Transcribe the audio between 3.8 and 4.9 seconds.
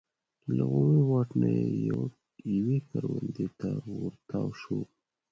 ور تاو شو.